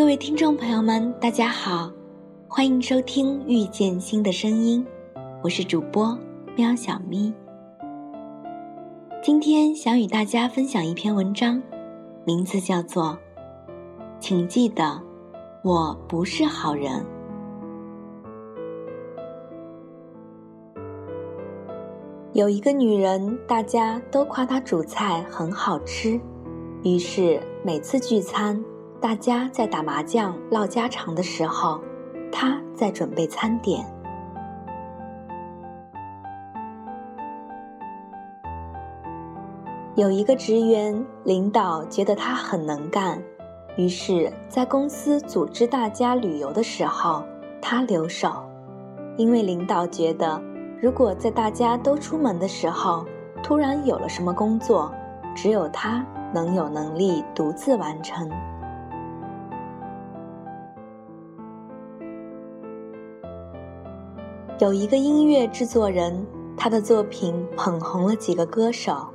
[0.00, 1.92] 各位听众朋友们，大家好，
[2.48, 4.82] 欢迎收听《遇见新的声音》，
[5.42, 6.18] 我是主播
[6.56, 7.30] 喵小咪。
[9.22, 11.62] 今天想与大家分享一篇文章，
[12.24, 13.08] 名字叫做
[14.18, 14.98] 《请记得，
[15.62, 17.04] 我不是好人》。
[22.32, 26.18] 有一个女人，大家都夸她煮菜很好吃，
[26.84, 28.64] 于是每次聚餐。
[29.00, 31.80] 大家在打麻将、唠家常的时候，
[32.30, 33.82] 他在准备餐点。
[39.94, 43.18] 有一个职员，领导觉得他很能干，
[43.74, 47.24] 于是，在公司组织大家旅游的时候，
[47.62, 48.30] 他留守，
[49.16, 50.38] 因为领导觉得，
[50.78, 53.06] 如果在大家都出门的时候，
[53.42, 54.92] 突然有了什么工作，
[55.34, 58.30] 只有他能有能力独自完成。
[64.60, 66.22] 有一个音乐制作人，
[66.54, 69.08] 他的作品捧红了几个歌手，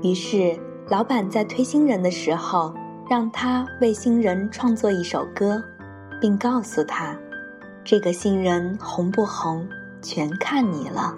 [0.00, 0.58] 于是
[0.88, 2.72] 老板在推新人的时候，
[3.06, 5.62] 让他为新人创作一首歌，
[6.22, 7.14] 并告诉他，
[7.84, 9.68] 这个新人红不红，
[10.00, 11.14] 全看你了。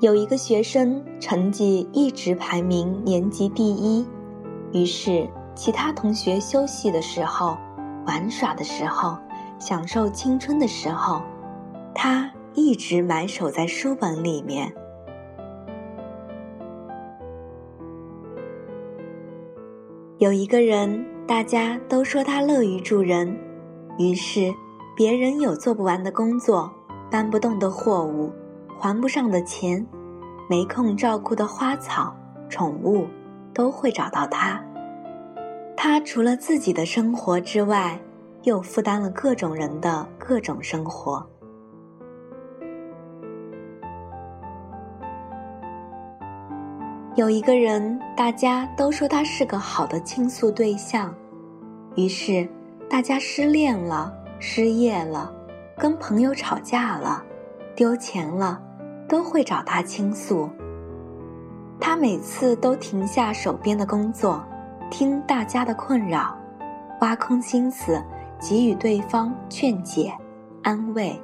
[0.00, 4.06] 有一个学生成绩一直排名年级第一，
[4.70, 5.28] 于是。
[5.60, 7.54] 其他同学休息的时候、
[8.06, 9.18] 玩耍的时候、
[9.58, 11.20] 享受青春的时候，
[11.94, 14.74] 他一直埋首在书本里面。
[20.16, 23.38] 有一个人，大家都说他乐于助人，
[23.98, 24.50] 于是
[24.96, 26.72] 别人有做不完的工作、
[27.10, 28.32] 搬不动的货物、
[28.78, 29.86] 还不上的钱、
[30.48, 32.16] 没空照顾的花草、
[32.48, 33.06] 宠物，
[33.52, 34.58] 都会找到他。
[35.82, 37.98] 他除了自己的生活之外，
[38.42, 41.26] 又负担了各种人的各种生活。
[47.14, 51.14] 有一个人，大家都说他是个好的倾诉对象，
[51.96, 52.46] 于是
[52.86, 55.32] 大家失恋了、失业了、
[55.78, 57.24] 跟朋友吵架了、
[57.74, 58.62] 丢钱了，
[59.08, 60.46] 都会找他倾诉。
[61.80, 64.44] 他每次都停下手边的工作。
[64.90, 66.36] 听大家的困扰，
[67.00, 68.02] 挖空心思
[68.40, 70.12] 给予对方劝解、
[70.62, 71.18] 安慰。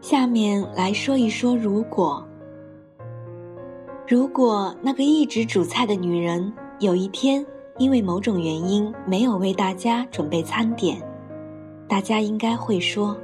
[0.00, 2.26] 下面来说一说，如果，
[4.08, 7.46] 如果那个一直煮菜的女人有一天。
[7.78, 11.00] 因为某种原因没有为大家准备餐点，
[11.88, 13.16] 大家应该会说：“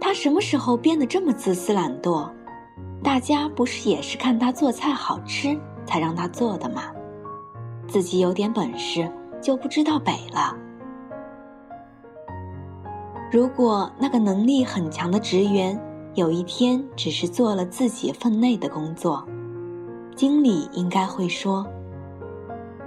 [0.00, 2.28] 他什么时候变得这么自私懒惰？
[3.02, 6.82] 大家不是也是看他做菜好吃才让他做的吗？
[7.86, 10.56] 自己有点本事就不知道北了。”
[13.30, 15.80] 如果那个能力很强的职员
[16.14, 19.26] 有一天只是做了自己分内的工作，
[20.14, 21.64] 经理应该会说。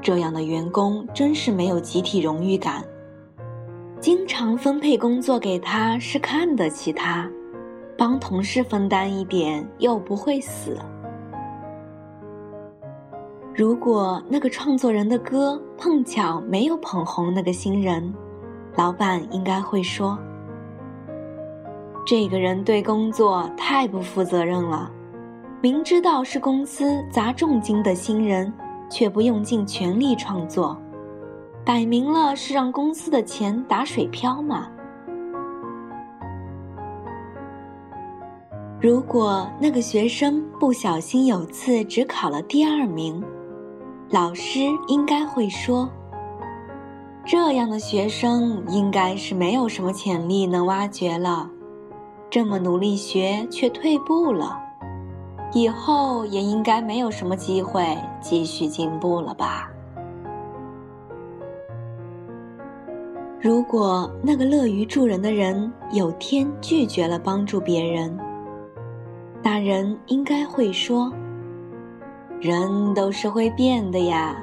[0.05, 2.83] 这样的员工真是没有集体荣誉感。
[3.99, 7.27] 经常分配工作给他是看得起他，
[7.97, 10.77] 帮同事分担一点又不会死。
[13.55, 18.13] 如果那个创作人的歌碰巧没有捧红那个新人，
[18.75, 20.15] 老板应该会说
[22.05, 24.91] ：“这个人对工作太不负责任了，
[25.61, 28.53] 明知道是公司砸重金的新人。”
[28.89, 30.77] 却不用尽全力创作，
[31.65, 34.67] 摆明了是让公司的钱打水漂嘛。
[38.79, 43.23] 如果那个学生不小心有次只考了第二名，
[44.09, 45.89] 老师应该会说
[47.25, 51.49] ：“这样的学生应该是没有什么潜力能挖掘了，
[52.29, 54.61] 这么努力学却退步了。”
[55.55, 59.71] 以后也应该没有什么机会继续进步了吧？
[63.39, 68.19] 如果那个乐于助人的人有天拒绝了帮助别人，
[69.41, 71.09] 那人应该会说
[72.41, 74.35] ：“人都是会变的呀，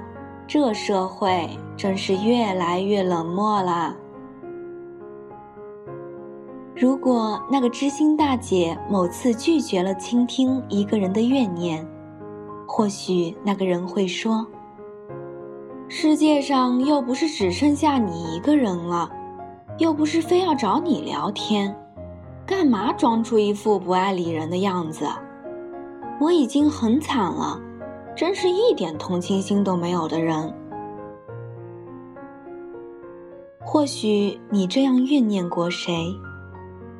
[0.46, 3.94] 这社会真是越来越冷漠了。”
[6.74, 11.86] 如果那个知心大姐某次拒绝了倾听一个人的怨念，
[12.66, 14.46] 或许那个人会说
[15.86, 19.10] ：“世界上又不是只剩下你一个人了，
[19.78, 21.76] 又不是非要找你聊天，
[22.46, 25.06] 干嘛装出一副不爱理人的样子？
[26.18, 27.60] 我已经很惨了，
[28.16, 30.52] 真是一点同情心都没有的人。
[33.60, 36.10] 或许你这样怨念过谁？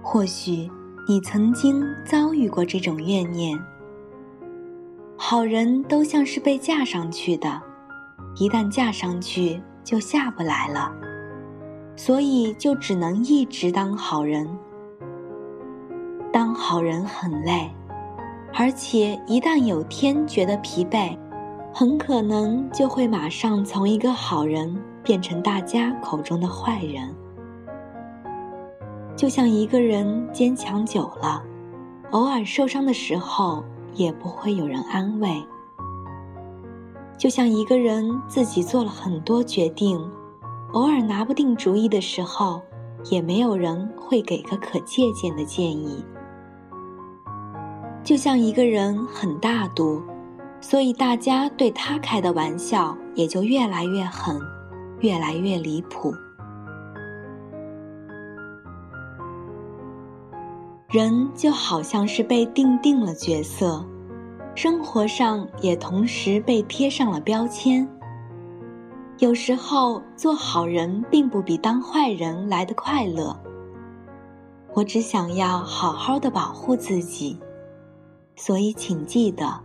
[0.03, 0.69] 或许
[1.09, 3.59] 你曾经遭遇过这种怨念。
[5.17, 7.63] 好人都像是被架上去的，
[8.37, 10.93] 一旦架上去就下不来了，
[11.97, 14.49] 所以就只能一直当好人。
[16.33, 17.71] 当好人很累，
[18.55, 21.17] 而且一旦有天觉得疲惫，
[21.73, 27.15] 很可能就会马上从一个好人变成大家口中的坏人。
[29.23, 31.41] 就像一个人坚强久了，
[32.11, 33.63] 偶尔受伤的时候。
[33.95, 35.45] 也不会有人安慰。
[37.19, 40.03] 就像一个人自己做了很多决定，
[40.73, 42.63] 偶尔拿不定主意的时候，
[43.11, 46.03] 也没有人会给个可借鉴的建议。
[48.03, 50.03] 就像一个人很大度，
[50.59, 54.41] 所以大家对他开的玩笑也就越来越狠，
[55.01, 56.15] 越来越离谱。
[60.93, 63.83] 人就好像是被定定了角色，
[64.55, 67.89] 生活上也同时被贴上了标签。
[69.17, 73.35] 有时候做好人并不比当坏人来的快乐。
[74.75, 77.39] 我只想要好好的保护自己，
[78.37, 79.59] 所以请记得，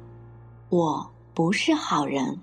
[0.70, 2.40] 我不是好人。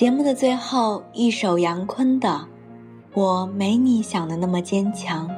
[0.00, 2.28] 节目的最后一首杨坤的
[3.12, 5.28] 《我没你想的那么坚强》，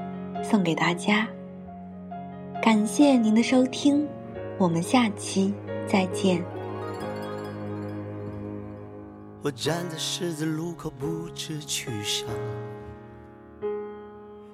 [0.44, 1.26] 送给大家。
[2.62, 4.06] 感谢您的收听，
[4.58, 5.52] 我们下期
[5.84, 6.44] 再见。
[9.42, 12.28] 我站在十字路口不知去向，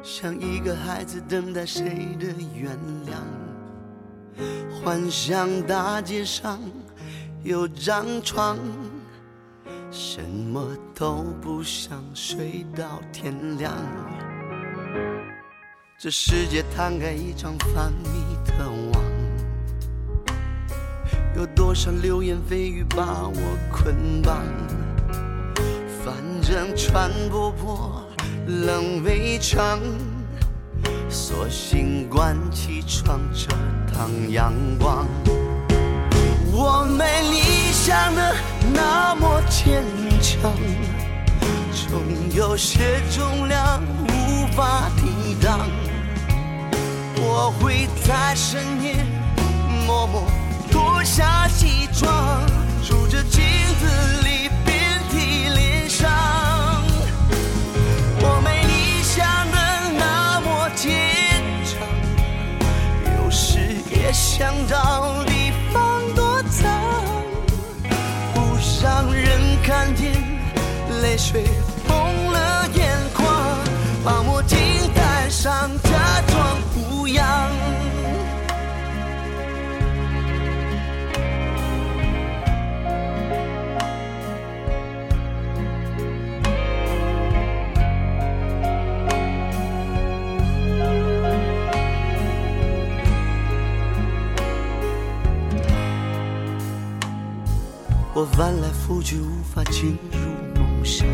[0.03, 1.85] 像一个孩子等待谁
[2.19, 3.21] 的原谅，
[4.83, 6.59] 幻想大街上
[7.45, 8.57] 有张床。
[9.91, 13.73] 什么都不想，睡到天亮。
[15.99, 19.03] 这世界摊开一张繁密的网，
[21.35, 24.45] 有多少流言蜚语把我捆绑？
[26.05, 28.05] 反正穿不破
[28.47, 29.81] 冷围墙，
[31.09, 33.49] 索性关起窗，遮
[33.93, 35.07] 挡阳光。
[36.53, 37.58] 我没理
[37.89, 38.35] 想的
[38.75, 39.83] 那么坚
[40.21, 40.53] 强，
[41.73, 42.03] 总
[42.35, 45.67] 有些重量无法抵挡。
[47.17, 48.95] 我会在深夜
[49.87, 50.23] 默默
[50.71, 52.47] 脱下西装，
[52.83, 53.43] 数着镜
[53.81, 53.87] 子
[54.23, 56.11] 里遍体鳞伤。
[58.21, 59.57] 我没你想的
[59.99, 60.93] 那么坚
[61.65, 61.81] 强，
[63.17, 63.59] 有时
[63.91, 65.08] 也想找。
[71.19, 71.45] 水
[71.89, 73.59] 红了眼眶，
[74.05, 74.57] 把墨镜
[74.95, 77.25] 戴上，假装不痒。
[98.15, 100.28] 我翻来覆去无法进入
[100.89, 101.07] 梦乡，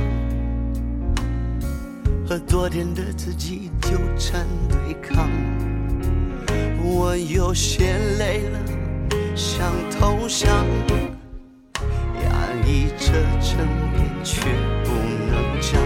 [2.28, 5.28] 和昨天的自己纠缠对抗。
[6.81, 8.59] 我有些累了，
[9.35, 10.49] 想投降，
[12.23, 12.31] 压
[12.64, 14.43] 抑着争辩却
[14.85, 14.90] 不
[15.26, 15.83] 能讲。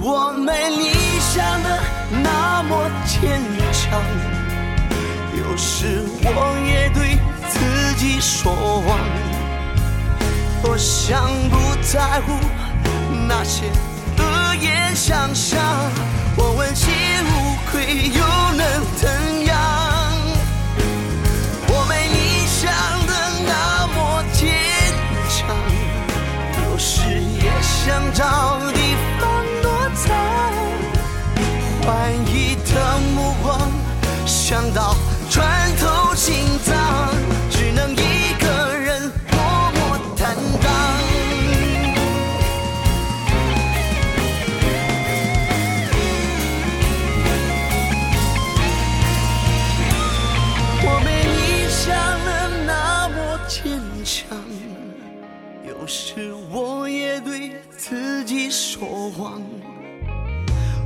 [0.00, 1.82] 我没你想的
[2.22, 4.00] 那么坚强，
[5.36, 6.28] 有时我
[6.64, 7.18] 也对
[7.48, 7.58] 自
[7.96, 9.19] 己说谎。
[10.62, 12.38] 我想不在乎
[13.26, 13.64] 那些
[14.18, 15.58] 恶言相向，
[16.36, 16.92] 我问心
[17.24, 18.20] 无愧又
[18.56, 18.62] 能
[18.96, 19.08] 怎
[19.46, 19.56] 样？
[21.66, 22.70] 我没你想
[23.06, 23.12] 的
[23.46, 24.52] 那么坚
[25.28, 25.56] 强，
[26.62, 30.06] 有时也想找地方躲藏。
[31.82, 32.70] 怀疑的
[33.14, 33.48] 目光，
[34.26, 34.94] 想到
[35.30, 36.76] 穿透心脏，
[57.76, 59.42] 自己说谎，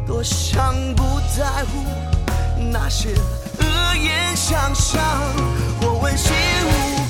[0.06, 1.02] 多想不
[1.36, 1.84] 在乎
[2.72, 3.10] 那些
[3.58, 5.02] 恶言相向。
[5.80, 6.34] 我问心
[6.66, 7.03] 无愧。